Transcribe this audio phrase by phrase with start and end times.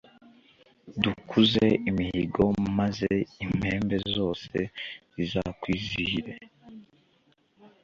[1.01, 2.43] dukuza imihigo,
[2.77, 3.11] maze
[3.43, 4.57] impembe zose
[5.13, 6.33] zizakwizihire